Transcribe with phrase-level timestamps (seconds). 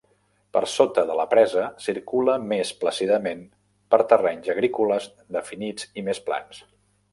[0.55, 3.45] Per sota de la presa, circula més plàcidament
[3.95, 6.67] per terrenys agrícoles definits i més plans.